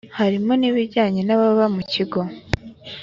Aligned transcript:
harimo 0.17 0.51
n’ibijyanye 0.57 1.21
n’ababa 1.23 1.65
mu 1.75 1.81
kigo 1.91 2.19